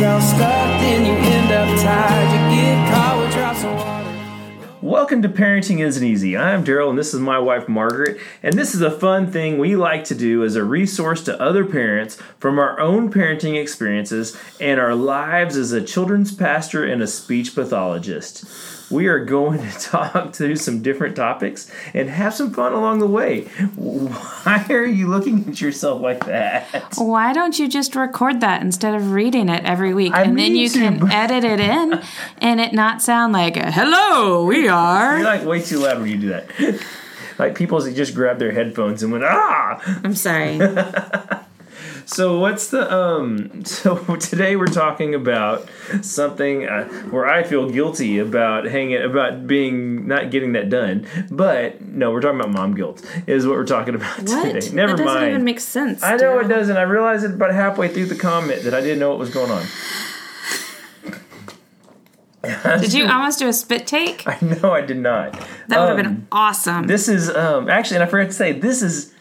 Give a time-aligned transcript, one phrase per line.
[0.00, 2.32] yourself stuck, then you end up tired.
[2.32, 4.70] You get caught with drops of water.
[4.80, 6.38] Welcome to Parenting Isn't Easy.
[6.38, 8.18] I'm Daryl, and this is my wife Margaret.
[8.42, 11.66] And this is a fun thing we like to do as a resource to other
[11.66, 17.06] parents from our own parenting experiences and our lives as a children's pastor and a
[17.06, 18.79] speech pathologist.
[18.90, 23.06] We are going to talk through some different topics and have some fun along the
[23.06, 23.44] way.
[23.76, 26.94] Why are you looking at yourself like that?
[26.96, 30.12] Why don't you just record that instead of reading it every week?
[30.12, 32.00] I and then you to, can but- edit it in
[32.38, 35.16] and it not sound like, hello, we are.
[35.18, 36.84] You're like way too loud when you do that.
[37.38, 39.80] Like people just grab their headphones and went, ah!
[40.04, 40.58] I'm sorry.
[42.12, 43.62] So what's the um?
[43.70, 45.68] So today we're talking about
[46.02, 51.06] something uh, where I feel guilty about hanging about being not getting that done.
[51.30, 54.52] But no, we're talking about mom guilt is what we're talking about What?
[54.52, 54.70] today.
[54.74, 55.28] Never that doesn't mind.
[55.30, 56.02] even make sense.
[56.02, 56.76] I know it doesn't.
[56.76, 59.50] I realized it about halfway through the comment that I didn't know what was going
[59.52, 59.64] on.
[62.80, 64.26] Did you almost do a spit take?
[64.26, 65.32] I know I did not.
[65.68, 66.86] That would have Um, been awesome.
[66.88, 69.14] This is um actually, and I forgot to say this is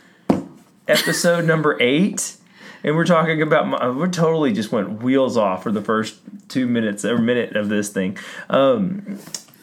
[0.87, 2.35] episode number eight,
[2.83, 3.67] and we're talking about.
[3.67, 7.69] My, we're totally just went wheels off for the first two minutes or minute of
[7.69, 8.17] this thing.
[8.49, 9.19] Um,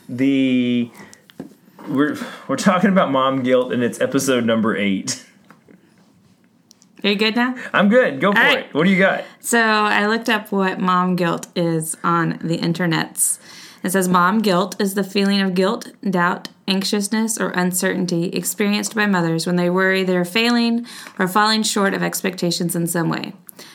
[0.08, 0.90] the
[1.88, 2.16] we're
[2.48, 5.24] we're talking about mom guilt, and it's episode number eight.
[7.04, 7.54] Are you good now?
[7.72, 8.20] I'm good.
[8.20, 8.66] Go for right.
[8.66, 8.74] it.
[8.74, 9.24] What do you got?
[9.40, 13.38] So I looked up what mom guilt is on the internets.
[13.82, 19.06] It says mom guilt is the feeling of guilt, doubt, anxiousness, or uncertainty experienced by
[19.06, 20.86] mothers when they worry they're failing
[21.18, 23.32] or falling short of expectations in some way.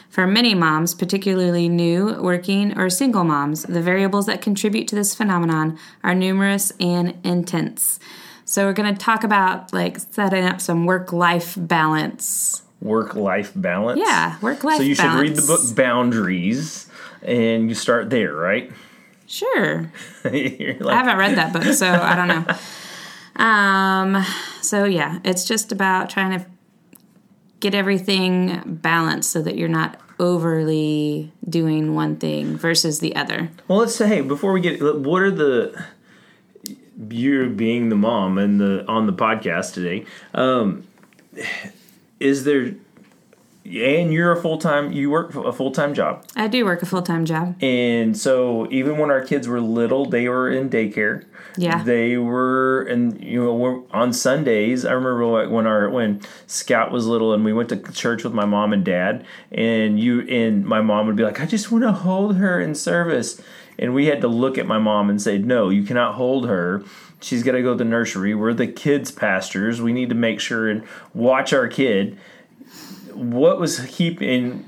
[0.10, 5.16] For many moms, particularly new, working, or single moms, the variables that contribute to this
[5.16, 7.98] phenomenon are numerous and intense.
[8.44, 12.64] So we're going to talk about like setting up some work-life balance.
[12.82, 14.02] Work life balance.
[14.04, 16.90] Yeah, work-life So you should read the book Boundaries,
[17.22, 18.70] and you start there, right?
[19.32, 19.92] Sure.
[20.32, 22.46] You're I haven't read that book, so I don't know.
[23.34, 24.24] Um,
[24.62, 26.46] so yeah, it's just about trying to
[27.62, 33.50] get everything balanced so that you're not overly doing one thing versus the other.
[33.70, 35.86] Well, let's say, hey, before we get, what are the
[37.10, 40.06] you being the mom and the on the podcast today?
[40.34, 40.86] Um,
[42.20, 42.76] is there,
[43.64, 46.86] and you're a full time, you work a full time job, I do work a
[46.86, 47.56] full time job.
[47.62, 51.26] and so even when our kids were little, they were in daycare.
[51.58, 51.84] Yeah.
[51.84, 54.86] they were, and you know, on Sundays.
[54.86, 58.46] I remember when our when Scout was little, and we went to church with my
[58.46, 61.92] mom and dad, and you and my mom would be like, "I just want to
[61.92, 63.42] hold her in service,"
[63.78, 66.84] and we had to look at my mom and say, "No, you cannot hold her."
[67.20, 68.34] She's got to go to the nursery.
[68.34, 69.82] We're the kids' pastors.
[69.82, 70.84] We need to make sure and
[71.14, 72.18] watch our kid.
[73.14, 74.66] What was keeping?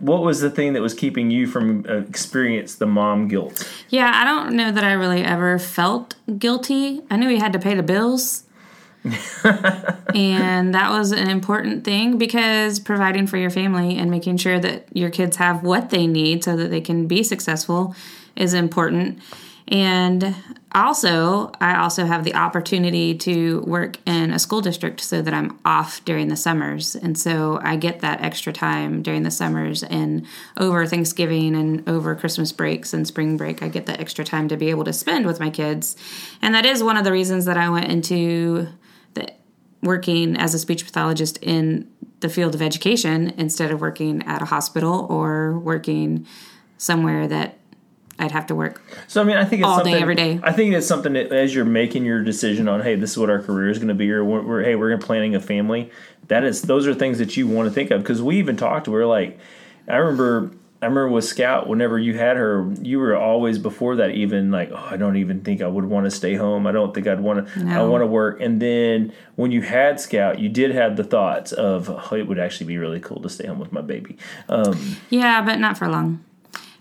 [0.00, 3.68] What was the thing that was keeping you from uh, experience the mom guilt?
[3.88, 7.02] Yeah, I don't know that I really ever felt guilty.
[7.10, 8.44] I knew we had to pay the bills.
[10.14, 14.88] and that was an important thing because providing for your family and making sure that
[14.96, 17.94] your kids have what they need so that they can be successful
[18.34, 19.18] is important.
[19.68, 20.34] And
[20.72, 25.58] also, I also have the opportunity to work in a school district so that I'm
[25.64, 26.94] off during the summers.
[26.94, 30.26] And so I get that extra time during the summers and
[30.58, 33.62] over Thanksgiving and over Christmas breaks and spring break.
[33.62, 35.96] I get that extra time to be able to spend with my kids.
[36.42, 38.68] And that is one of the reasons that I went into
[39.14, 39.32] the
[39.82, 44.46] working as a speech pathologist in the field of education instead of working at a
[44.46, 46.26] hospital or working
[46.76, 47.58] somewhere that
[48.18, 50.40] I'd have to work So I mean, I think it's All day, something, every day.
[50.42, 53.28] I think it's something that as you're making your decision on, hey, this is what
[53.30, 55.90] our career is going to be, or we're, we're- hey, we're planning a family.
[56.28, 58.88] That is, those are things that you want to think of because we even talked.
[58.88, 59.38] We are like,
[59.88, 64.10] I remember, I remember with Scout, whenever you had her, you were always before that
[64.12, 66.66] even like, oh, I don't even think I would want to stay home.
[66.66, 67.66] I don't think I'd want to.
[67.68, 68.40] I want to work.
[68.40, 72.38] And then when you had Scout, you did have the thoughts of, oh, it would
[72.38, 74.16] actually be really cool to stay home with my baby.
[74.48, 76.22] Um, Yeah, but not for long.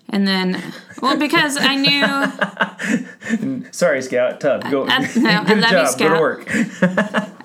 [0.10, 0.62] And then,
[1.02, 4.70] well, because I knew sorry, Scout, tough.
[4.70, 6.48] Go, I- no, I get a love you, job, go to work.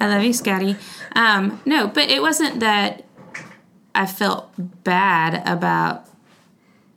[0.00, 0.76] I love you, Scotty.
[1.14, 3.04] Um, no, but it wasn't that
[3.94, 4.50] I felt
[4.84, 6.06] bad about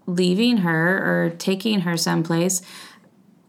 [0.06, 2.62] leaving her or taking her someplace.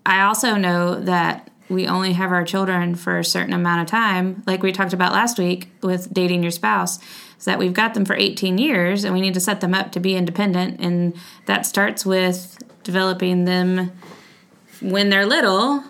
[0.07, 4.43] I also know that we only have our children for a certain amount of time,
[4.47, 6.99] like we talked about last week with dating your spouse,
[7.43, 9.91] is that we've got them for 18 years and we need to set them up
[9.91, 10.79] to be independent.
[10.79, 11.13] And
[11.47, 13.91] that starts with developing them
[14.81, 15.83] when they're little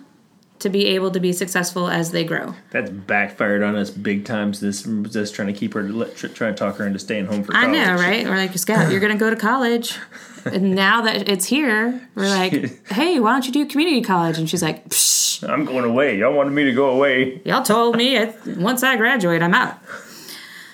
[0.61, 2.55] to be able to be successful as they grow.
[2.71, 4.61] That's backfired on us big times.
[4.61, 5.83] This just trying to keep her,
[6.15, 7.69] tr- trying to talk her into staying home for College.
[7.69, 8.25] I know, right?
[8.25, 9.99] We're like, Scott, you're going to go to college.
[10.47, 12.53] and now that it's here, we're like,
[12.89, 14.39] hey, why don't you do community college?
[14.39, 16.17] And she's like, Psh, I'm going away.
[16.17, 17.43] Y'all wanted me to go away.
[17.45, 19.79] y'all told me I, once I graduate, I'm out.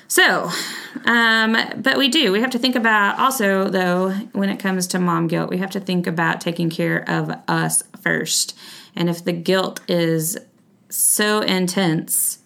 [0.08, 0.50] So,
[1.04, 2.32] um, but we do.
[2.32, 5.70] We have to think about also, though, when it comes to mom guilt, we have
[5.72, 8.56] to think about taking care of us first.
[8.96, 10.38] And if the guilt is
[10.88, 12.38] so intense,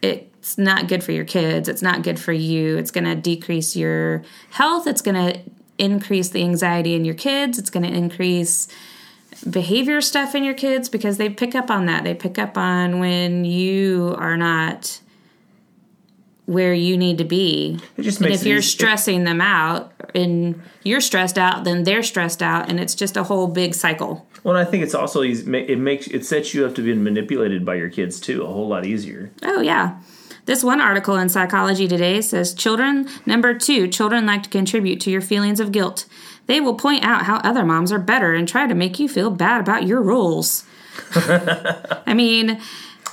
[0.00, 1.68] it's not good for your kids.
[1.68, 2.78] It's not good for you.
[2.78, 4.86] It's going to decrease your health.
[4.86, 5.40] It's going to
[5.76, 7.58] increase the anxiety in your kids.
[7.58, 8.68] It's going to increase
[9.48, 12.04] behavior stuff in your kids because they pick up on that.
[12.04, 15.00] They pick up on when you are not
[16.46, 17.78] where you need to be.
[17.96, 22.02] It just And if you're easy- stressing them out and you're stressed out, then they're
[22.02, 24.26] stressed out, and it's just a whole big cycle.
[24.42, 25.44] Well, I think it's also easy.
[25.68, 28.66] It makes it sets you up to being manipulated by your kids too a whole
[28.68, 29.30] lot easier.
[29.42, 29.98] Oh, yeah.
[30.46, 35.10] This one article in Psychology Today says children, number two, children like to contribute to
[35.10, 36.06] your feelings of guilt.
[36.46, 39.30] They will point out how other moms are better and try to make you feel
[39.30, 40.64] bad about your rules.
[41.14, 42.60] I mean,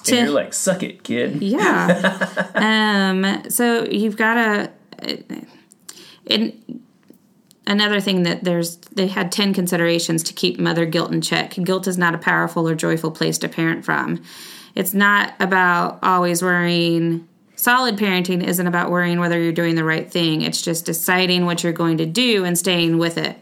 [0.10, 1.42] And you're like, suck it, kid.
[1.42, 2.52] yeah.
[2.56, 4.72] um, so you've got to.
[6.30, 6.82] And
[7.68, 11.52] another thing that there's they had 10 considerations to keep mother guilt in check.
[11.56, 14.24] Guilt is not a powerful or joyful place to parent from.
[14.76, 17.28] It's not about always worrying.
[17.56, 20.44] Solid parenting isn't about worrying whether you're doing the right thing.
[20.44, 23.38] It's just deciding what you're going to do and staying with it.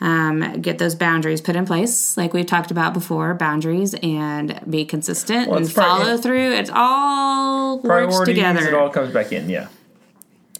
[0.00, 3.32] Um, get those boundaries put in place, like we've talked about before.
[3.34, 6.52] Boundaries and be consistent Well, and follow through.
[6.52, 8.66] It's all works together.
[8.66, 9.48] it all comes back in.
[9.48, 9.68] Yeah.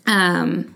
[0.06, 0.74] Um,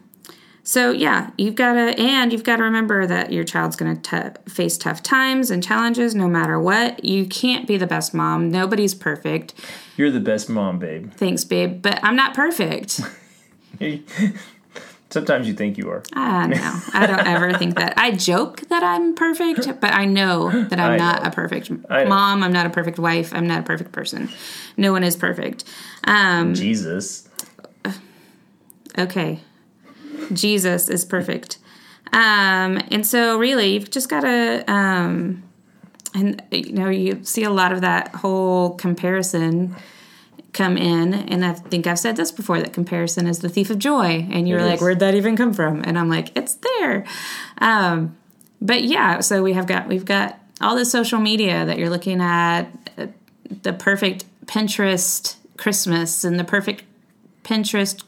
[0.63, 4.35] so yeah, you've got to, and you've got to remember that your child's going to
[4.49, 7.03] face tough times and challenges no matter what.
[7.05, 8.51] You can't be the best mom.
[8.51, 9.55] Nobody's perfect.
[9.97, 11.13] You're the best mom, babe.
[11.15, 13.01] Thanks, babe, but I'm not perfect.
[15.11, 16.03] Sometimes you think you are.
[16.15, 17.95] Ah, no, I don't ever think that.
[17.97, 21.29] I joke that I'm perfect, but I know that I'm I not know.
[21.29, 22.43] a perfect mom.
[22.45, 23.35] I'm not a perfect wife.
[23.35, 24.29] I'm not a perfect person.
[24.77, 25.65] No one is perfect.
[26.05, 27.29] Um, Jesus.
[28.99, 29.41] okay
[30.33, 31.59] jesus is perfect
[32.13, 35.43] um and so really you've just got to um
[36.15, 39.75] and you know you see a lot of that whole comparison
[40.53, 43.79] come in and i think i've said this before that comparison is the thief of
[43.79, 44.27] joy.
[44.31, 44.81] And you're It like is.
[44.83, 45.83] where'd that even come from?
[45.85, 47.05] And i'm like it's there.
[47.59, 48.17] Um
[48.61, 52.21] but yeah so we have got we've got all this social media that you're looking
[52.21, 52.65] at
[52.99, 53.07] uh,
[53.63, 56.83] the perfect pinterest christmas and the perfect
[57.45, 58.03] pinterest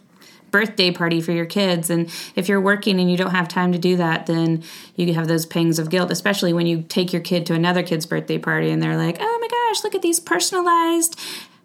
[0.51, 1.89] birthday party for your kids.
[1.89, 4.63] And if you're working and you don't have time to do that then
[4.97, 8.05] you have those pangs of guilt especially when you take your kid to another kid's
[8.05, 11.19] birthday party and they're like oh my gosh look at these personalized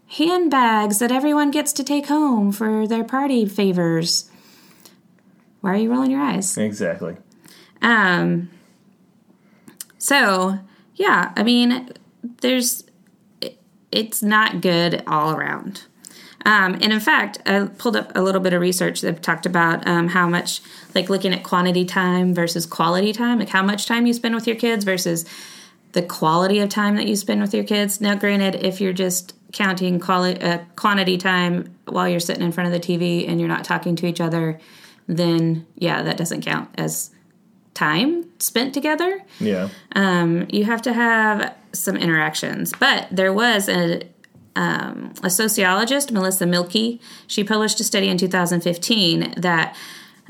[0.08, 4.30] handbags that everyone gets to take home for their party favors
[5.62, 7.18] why are you rolling your eyes Exactly.
[7.82, 8.50] um
[9.98, 10.60] so
[10.96, 11.90] yeah i mean
[12.42, 12.84] there's
[13.42, 13.60] it-
[13.92, 15.84] it's not good all around
[16.46, 19.86] um, and in fact, I pulled up a little bit of research that talked about
[19.86, 20.62] um, how much,
[20.96, 24.48] like looking at quantity time versus quality time, like how much time you spend with
[24.48, 25.26] your kids versus
[25.92, 28.00] the quality of time that you spend with your kids.
[28.00, 32.74] Now, granted, if you're just counting quality, uh, quantity time while you're sitting in front
[32.74, 34.60] of the TV and you're not talking to each other,
[35.08, 37.12] then yeah, that doesn't count as
[37.74, 39.70] time spent together Yeah.
[39.96, 42.74] um, you have to have some interactions.
[42.80, 44.02] But there was a
[44.56, 47.00] um, a sociologist, Melissa Milkie.
[47.28, 49.76] She published a study in 2015 that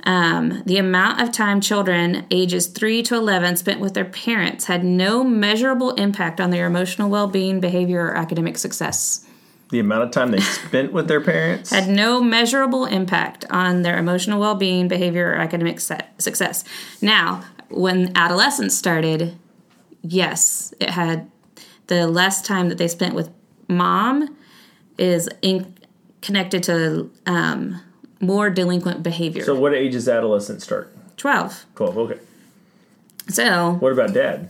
[0.07, 4.85] um, the amount of time children ages 3 to 11 spent with their parents had
[4.85, 9.27] no measurable impact on their emotional well-being, behavior, or academic success.
[9.69, 11.71] The amount of time they spent with their parents.
[11.71, 16.63] Had no measurable impact on their emotional well-being, behavior, or academic success.
[17.01, 19.37] Now, when adolescence started,
[20.03, 21.29] yes, it had
[21.87, 23.29] the less time that they spent with
[23.67, 24.37] mom
[24.97, 25.75] is in,
[26.21, 27.81] connected to um,
[28.19, 29.43] more delinquent behavior.
[29.43, 30.93] so, what age does adolescence start?
[31.17, 31.65] 12.
[31.75, 31.97] 12.
[31.97, 32.19] Okay.
[33.29, 34.49] So, What about dad?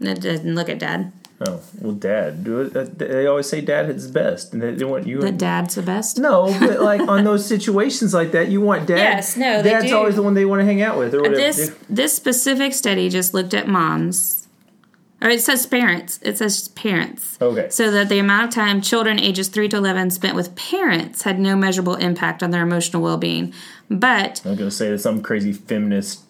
[0.00, 1.12] it didn't look at dad.
[1.40, 2.44] Oh, well, dad.
[2.48, 5.20] Uh, They always say dad is best, and they, want you.
[5.20, 6.18] That dad's the best.
[6.18, 8.98] No, but like on those situations like that, you want dad.
[8.98, 9.96] Yes, no, Dad's do.
[9.96, 11.36] always the one they want to hang out with, or whatever.
[11.36, 14.47] This this specific study just looked at moms.
[15.20, 16.20] Or it says parents.
[16.22, 17.38] It says parents.
[17.40, 17.68] Okay.
[17.70, 21.40] So that the amount of time children ages 3 to 11 spent with parents had
[21.40, 23.52] no measurable impact on their emotional well-being.
[23.90, 26.22] But I'm gonna say that some crazy feminist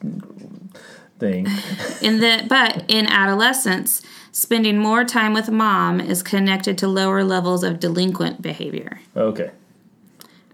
[1.19, 1.47] thing.
[2.03, 4.01] In the but in adolescence,
[4.33, 9.01] spending more time with mom is connected to lower levels of delinquent behavior.
[9.17, 9.51] Okay.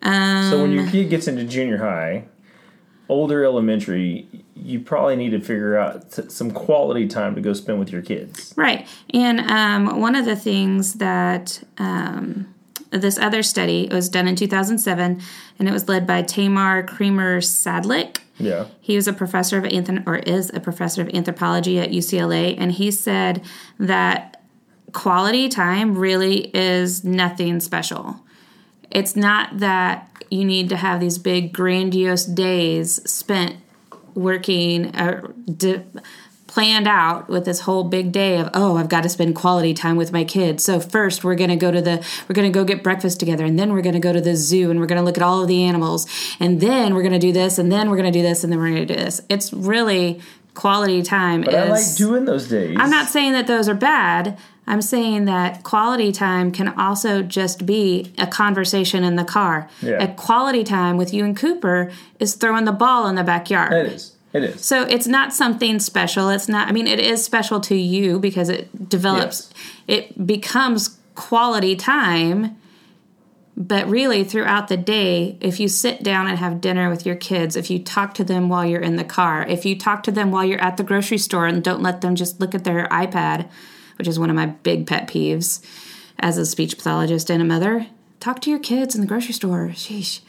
[0.02, 2.24] so when your um, kid gets into junior high,
[3.08, 7.78] older elementary, you probably need to figure out t- some quality time to go spend
[7.78, 8.54] with your kids.
[8.56, 8.88] Right.
[9.12, 12.54] And um, one of the things that um,
[12.90, 15.20] this other study it was done in 2007,
[15.58, 18.18] and it was led by Tamar Kremer-Sadlik.
[18.38, 18.66] Yeah.
[18.80, 22.72] He was a professor of anthrop- or is a professor of anthropology at UCLA, and
[22.72, 23.44] he said
[23.78, 24.42] that
[24.92, 28.20] quality time really is nothing special.
[28.90, 33.56] It's not that you need to have these big grandiose days spent
[34.14, 35.82] working uh, d-
[36.46, 39.96] planned out with this whole big day of oh I've got to spend quality time
[39.96, 40.62] with my kids.
[40.62, 43.44] So first we're going to go to the we're going to go get breakfast together
[43.44, 45.22] and then we're going to go to the zoo and we're going to look at
[45.22, 46.06] all of the animals
[46.38, 48.52] and then we're going to do this and then we're going to do this and
[48.52, 49.20] then we're going to do this.
[49.28, 50.20] It's really
[50.54, 52.76] quality time But is I like doing those days.
[52.78, 54.38] I'm not saying that those are bad.
[54.66, 59.68] I'm saying that quality time can also just be a conversation in the car.
[59.82, 60.02] Yeah.
[60.02, 63.72] A quality time with you and Cooper is throwing the ball in the backyard.
[63.72, 64.16] It is.
[64.32, 64.64] It is.
[64.64, 66.28] So it's not something special.
[66.30, 69.50] It's not, I mean, it is special to you because it develops,
[69.86, 72.56] it becomes quality time.
[73.56, 77.54] But really, throughout the day, if you sit down and have dinner with your kids,
[77.54, 80.32] if you talk to them while you're in the car, if you talk to them
[80.32, 83.48] while you're at the grocery store and don't let them just look at their iPad,
[83.96, 85.64] which is one of my big pet peeves
[86.18, 87.86] as a speech pathologist and a mother,
[88.20, 89.68] talk to your kids in the grocery store.
[89.74, 90.20] Sheesh.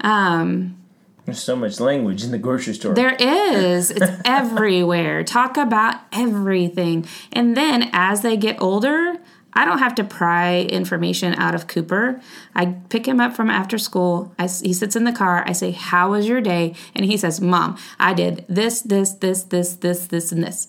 [0.00, 0.76] Um,
[1.24, 2.94] There's so much language in the grocery store.
[2.94, 3.90] There is.
[3.90, 5.24] It's everywhere.
[5.24, 7.06] Talk about everything.
[7.32, 9.18] And then as they get older,
[9.54, 12.20] I don't have to pry information out of Cooper.
[12.54, 14.32] I pick him up from after school.
[14.38, 15.42] I, he sits in the car.
[15.46, 16.74] I say, How was your day?
[16.94, 20.68] And he says, Mom, I did this, this, this, this, this, this, and this.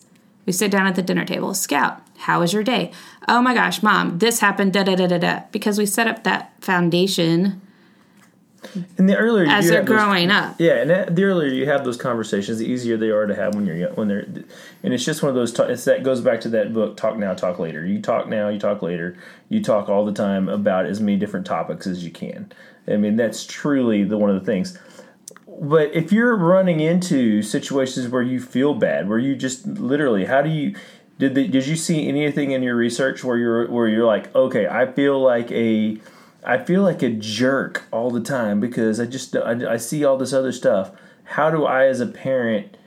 [0.49, 1.53] We sit down at the dinner table.
[1.53, 2.91] Scout, how was your day?
[3.27, 5.41] Oh my gosh, Mom, this happened, da da da da da.
[5.51, 7.61] Because we set up that foundation
[8.97, 10.55] and the earlier as they're have those- growing up.
[10.57, 13.67] Yeah, and the earlier you have those conversations, the easier they are to have when
[13.67, 14.21] you're when they're,
[14.81, 15.53] and it's just one of those.
[15.59, 17.85] It's that goes back to that book, Talk Now, Talk Later.
[17.85, 19.15] You talk now, you talk later.
[19.49, 22.51] You talk all the time about as many different topics as you can.
[22.87, 24.79] I mean, that's truly the one of the things.
[25.59, 30.41] But if you're running into situations where you feel bad, where you just literally, how
[30.41, 30.75] do you?
[31.17, 34.67] Did the, did you see anything in your research where you're where you're like, okay,
[34.67, 35.97] I feel like a
[36.45, 40.17] I feel like a jerk all the time because I just I, I see all
[40.17, 40.91] this other stuff.
[41.25, 42.77] How do I, as a parent,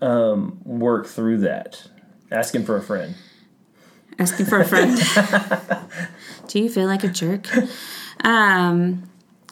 [0.00, 1.86] um, work through that?
[2.30, 3.14] Asking for a friend.
[4.18, 4.98] asking for a friend.
[6.48, 7.46] Do you feel like a jerk?
[8.24, 9.08] Um,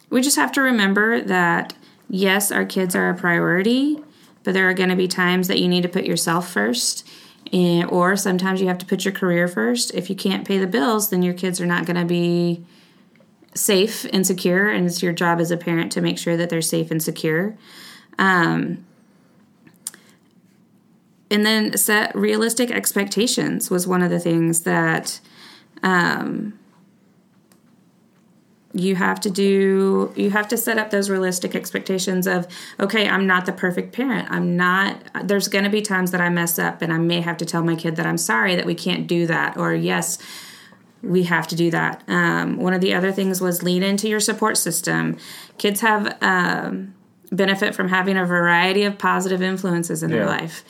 [0.08, 1.74] we just have to remember that
[2.10, 3.98] yes, our kids are a priority,
[4.44, 7.08] but there are going to be times that you need to put yourself first.
[7.52, 9.94] And, or sometimes you have to put your career first.
[9.94, 12.64] If you can't pay the bills, then your kids are not going to be
[13.54, 14.68] safe and secure.
[14.68, 17.56] And it's your job as a parent to make sure that they're safe and secure.
[18.18, 18.84] Um,
[21.30, 25.20] and then set realistic expectations was one of the things that
[25.82, 26.59] um,
[28.72, 32.46] you have to do you have to set up those realistic expectations of
[32.78, 34.30] okay i'm not the perfect parent.
[34.30, 37.36] I'm not there's going to be times that i mess up and i may have
[37.38, 40.18] to tell my kid that i'm sorry that we can't do that or yes
[41.02, 42.02] we have to do that.
[42.08, 45.16] Um, one of the other things was lean into your support system.
[45.58, 46.94] Kids have um,
[47.32, 50.64] benefit from having a variety of positive influences in their life.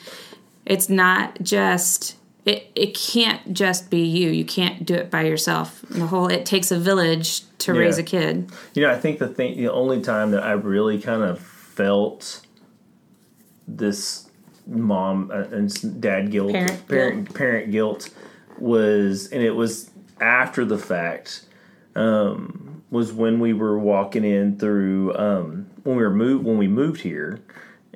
[0.65, 4.29] It's not just it, it can't just be you.
[4.29, 5.81] You can't do it by yourself.
[5.89, 8.51] The whole it takes a village to raise a kid.
[8.73, 12.41] You know, I think the thing, the only time that I really kind of felt
[13.67, 14.29] this
[14.65, 18.09] mom uh, and dad guilt, Parent parent, parent guilt.
[18.57, 21.45] was, and it was after the fact,
[21.95, 26.67] um, was when we were walking in through, um, when we were moved, when we
[26.67, 27.39] moved here,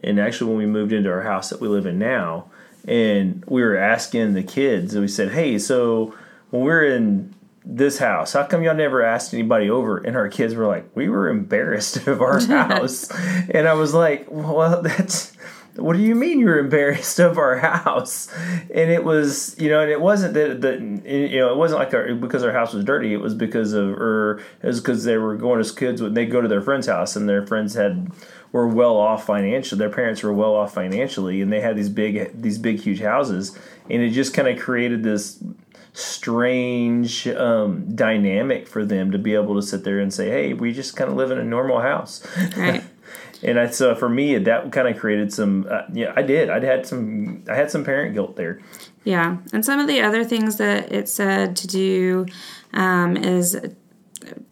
[0.04, 2.50] and actually when we moved into our house that we live in now,
[2.88, 6.14] and we were asking the kids, and we said, "Hey, so
[6.52, 7.34] when we're in
[7.66, 11.10] this house, how come y'all never asked anybody over?" And our kids were like, "We
[11.10, 13.10] were embarrassed of our house,"
[13.50, 15.35] and I was like, "Well, that's."
[15.76, 18.28] What do you mean you're embarrassed of our house?
[18.74, 21.94] And it was, you know, and it wasn't that, that you know, it wasn't like
[21.94, 23.14] our, because our house was dirty.
[23.14, 26.26] It was because of, or it was because they were going as kids when they
[26.26, 28.12] go to their friend's house and their friends had
[28.56, 29.78] were well off financially.
[29.78, 33.58] Their parents were well off financially, and they had these big, these big, huge houses,
[33.90, 35.44] and it just kind of created this
[35.92, 40.72] strange um, dynamic for them to be able to sit there and say, "Hey, we
[40.72, 42.84] just kind of live in a normal house." right
[43.44, 45.68] And I so for me that kind of created some.
[45.70, 46.50] Uh, yeah, I did.
[46.50, 47.44] I had some.
[47.50, 48.62] I had some parent guilt there.
[49.04, 52.26] Yeah, and some of the other things that it said to do
[52.74, 53.60] um, is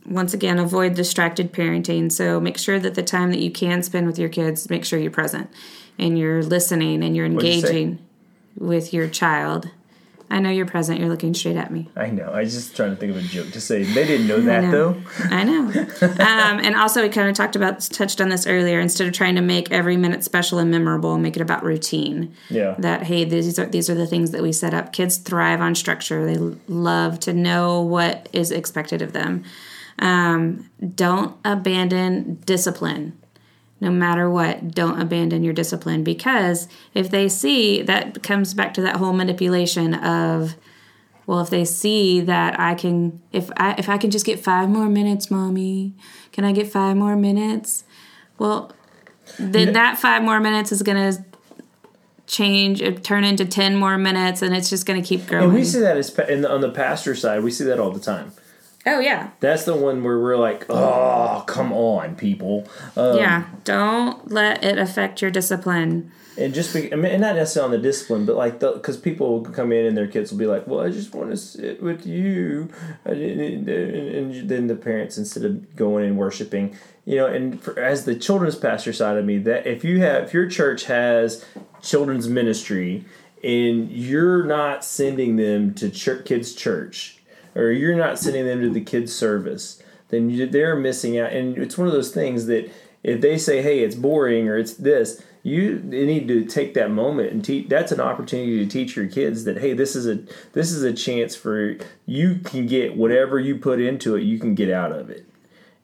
[0.05, 2.11] once again avoid distracted parenting.
[2.11, 4.99] So make sure that the time that you can spend with your kids, make sure
[4.99, 5.49] you're present
[5.97, 7.99] and you're listening and you're What'd you engaging
[8.57, 9.69] with your child.
[10.29, 10.99] I know you're present.
[10.99, 11.89] You're looking straight at me.
[11.95, 12.25] I know.
[12.25, 14.63] I was just trying to think of a joke to say they didn't know that
[14.63, 14.71] know.
[14.71, 15.01] though.
[15.29, 15.69] I know.
[16.01, 18.79] um, and also, we kind of talked about, touched on this earlier.
[18.79, 22.33] Instead of trying to make every minute special and memorable, make it about routine.
[22.49, 22.75] Yeah.
[22.79, 24.93] That hey, these are these are the things that we set up.
[24.93, 26.25] Kids thrive on structure.
[26.25, 26.37] They
[26.67, 29.43] love to know what is expected of them.
[29.99, 33.19] Um, don't abandon discipline.
[33.83, 38.81] No matter what, don't abandon your discipline because if they see that comes back to
[38.81, 40.55] that whole manipulation of
[41.27, 44.69] well if they see that i can if i if i can just get five
[44.69, 45.93] more minutes mommy
[46.33, 47.85] can i get five more minutes
[48.37, 48.71] well
[49.39, 51.23] then that five more minutes is going to
[52.25, 55.53] change it turn into 10 more minutes and it's just going to keep growing And
[55.53, 57.43] we see that as in the, on the pastor side.
[57.43, 58.31] We see that all the time.
[58.85, 62.67] Oh yeah That's the one where we're like, oh, come on, people.
[62.97, 67.35] Um, yeah don't let it affect your discipline And just be, I mean, and not
[67.35, 70.39] necessarily on the discipline, but like, because people will come in and their kids will
[70.39, 72.69] be like, well, I just want to sit with you.
[73.05, 76.75] And then the parents, instead of going and worshiping,
[77.05, 80.23] you know, and for, as the children's pastor side of me, that if you have,
[80.23, 81.45] if your church has
[81.83, 83.05] children's ministry
[83.43, 87.19] and you're not sending them to church, kids' church,
[87.55, 91.33] or you're not sending them to the kids' service, then you, they're missing out.
[91.33, 92.71] And it's one of those things that
[93.03, 97.31] if they say, hey, it's boring or it's this, you need to take that moment
[97.31, 97.67] and teach.
[97.67, 100.93] That's an opportunity to teach your kids that hey, this is a this is a
[100.93, 105.09] chance for you can get whatever you put into it, you can get out of
[105.09, 105.27] it.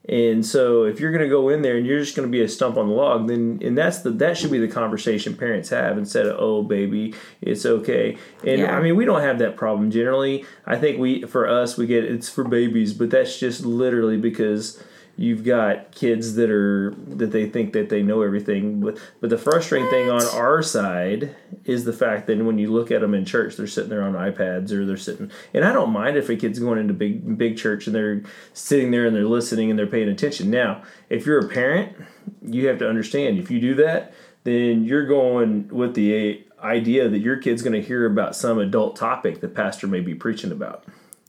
[0.09, 2.41] And so if you're going to go in there and you're just going to be
[2.41, 5.69] a stump on the log, then and that's the that should be the conversation parents
[5.69, 8.17] have instead of oh baby it's okay.
[8.43, 8.75] And Yeah.
[8.75, 10.45] I mean we don't have that problem generally.
[10.65, 14.83] I think we for us we get it's for babies, but that's just literally because
[15.19, 18.79] you've got kids that are that they think that they know everything.
[18.79, 21.35] But but the frustrating thing on our side
[21.65, 24.13] is the fact that when you look at them in church, they're sitting there on
[24.13, 25.29] iPads or they're sitting.
[25.53, 28.91] And I don't mind if a kid's going into big big church and they're sitting
[28.91, 30.49] there and they're listening and they're paying attention.
[30.49, 31.97] Now, if you're a parent,
[32.41, 34.13] you have to understand if you do that,
[34.45, 38.95] then you're going with the idea that your kid's going to hear about some adult
[38.95, 40.85] topic the pastor may be preaching about.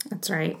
[0.09, 0.57] That's right.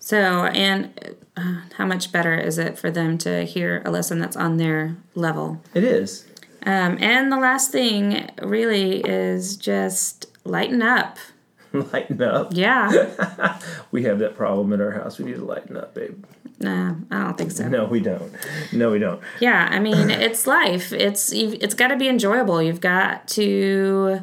[0.00, 4.36] So, and uh, how much better is it for them to hear a lesson that's
[4.36, 5.62] on their level?
[5.74, 6.26] It is.
[6.64, 11.18] Um, and the last thing really is just lighten up.
[11.72, 12.48] lighten up.
[12.52, 13.58] Yeah.
[13.92, 15.18] We have that problem in our house.
[15.18, 16.22] We need to lighten up, babe.
[16.58, 17.66] no, I don't think so.
[17.68, 18.30] No, we don't.
[18.72, 19.22] No, we don't.
[19.40, 20.92] Yeah, I mean, it's life.
[20.92, 22.60] It's you've, it's got to be enjoyable.
[22.60, 24.20] You've got to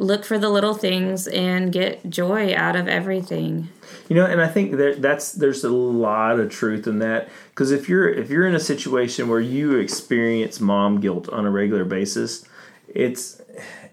[0.00, 3.68] look for the little things and get joy out of everything.
[4.08, 7.70] You know, and I think that that's there's a lot of truth in that because
[7.70, 11.84] if you're if you're in a situation where you experience mom guilt on a regular
[11.84, 12.46] basis,
[12.88, 13.42] it's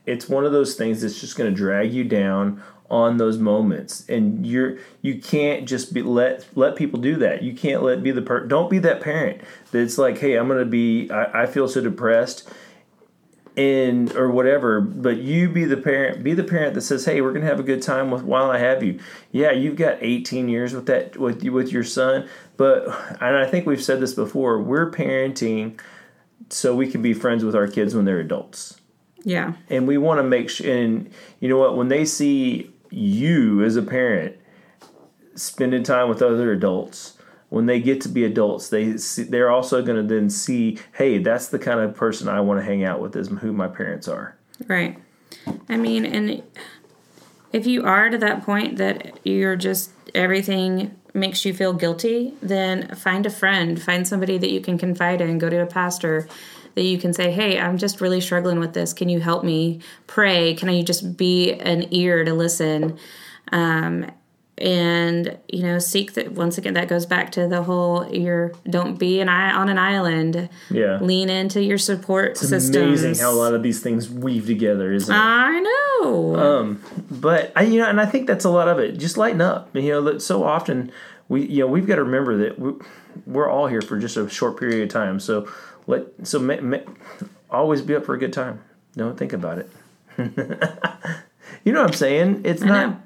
[0.05, 4.07] it's one of those things that's just going to drag you down on those moments.
[4.07, 7.43] And you're you can't just be let let people do that.
[7.43, 9.41] You can't let be the per don't be that parent
[9.75, 12.49] that's like hey i'm gonna be i, I feel so depressed
[13.57, 17.31] and or whatever but you be the parent be the parent that says hey we're
[17.31, 18.99] gonna have a good time with while i have you
[19.31, 22.85] yeah you've got 18 years with that with you with your son but
[23.21, 25.79] and i think we've said this before we're parenting
[26.49, 28.79] so we can be friends with our kids when they're adults
[29.23, 29.53] Yeah.
[29.69, 33.75] and we want to make sure and you know what when they see you as
[33.77, 34.35] a parent
[35.35, 37.14] spending time with other adults
[37.49, 41.17] when they get to be adults they see, they're also going to then see hey
[41.17, 44.07] that's the kind of person i want to hang out with is who my parents
[44.07, 44.97] are Right.
[45.69, 46.43] I mean, and
[47.51, 52.93] if you are to that point that you're just everything makes you feel guilty, then
[52.95, 56.27] find a friend, find somebody that you can confide in, go to a pastor
[56.75, 58.91] that you can say, "Hey, I'm just really struggling with this.
[58.93, 60.53] Can you help me pray?
[60.55, 62.97] Can I just be an ear to listen?"
[63.51, 64.11] Um,
[64.57, 66.31] and you know, seek that.
[66.31, 69.77] Once again, that goes back to the whole: you're don't be an eye on an
[69.77, 70.49] island.
[70.69, 73.03] yeah Lean into your support it's systems.
[73.03, 76.35] amazing how a lot of these things weave together isn't it I know.
[76.35, 78.97] Um, but I, you know, and I think that's a lot of it.
[78.97, 79.75] Just lighten up.
[79.75, 80.91] You know, that so often
[81.27, 82.73] we, you know, we've got to remember that we,
[83.25, 85.19] we're all here for just a short period of time.
[85.19, 85.49] So
[85.87, 86.77] let, so ma, ma,
[87.49, 88.61] always be up for a good time.
[88.95, 89.69] Don't think about it.
[91.63, 92.41] you know what I'm saying?
[92.45, 92.97] It's not.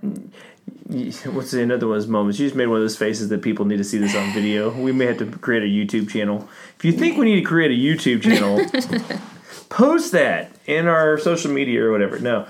[1.26, 2.40] what's the another one of those moments?
[2.40, 4.72] You just made one of those faces that people need to see this on video.
[4.72, 6.50] We may have to create a YouTube channel.
[6.78, 8.60] If you think we need to create a YouTube channel,
[9.70, 12.18] post that in our social media or whatever.
[12.18, 12.48] No,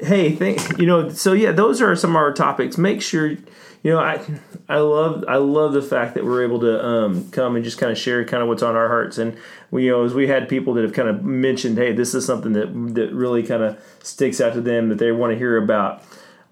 [0.00, 1.10] hey, think you know.
[1.10, 2.76] So yeah, those are some of our topics.
[2.76, 3.38] Make sure you
[3.84, 4.20] know I
[4.68, 7.92] I love I love the fact that we're able to um, come and just kind
[7.92, 9.38] of share kind of what's on our hearts and
[9.70, 12.26] we you know as we had people that have kind of mentioned hey this is
[12.26, 15.56] something that that really kind of sticks out to them that they want to hear
[15.56, 16.02] about.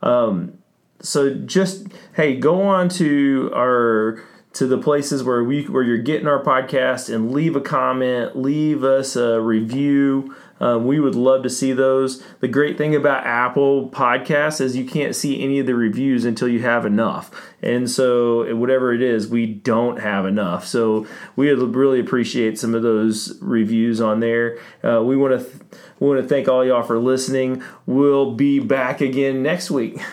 [0.01, 0.58] Um,
[1.01, 4.23] so just hey go on to our
[4.55, 8.83] to the places where we where you're getting our podcast and leave a comment leave
[8.83, 10.35] us a review.
[10.61, 12.21] Um, we would love to see those.
[12.41, 16.49] The great thing about apple podcasts is you can't see any of the reviews until
[16.49, 17.31] you have enough.
[17.63, 20.67] And so whatever it is we don't have enough.
[20.67, 21.07] So
[21.37, 24.59] we would really appreciate some of those reviews on there.
[24.83, 25.63] Uh, we want to th-
[26.01, 27.63] we want to thank all y'all for listening.
[27.87, 30.01] We'll be back again next week.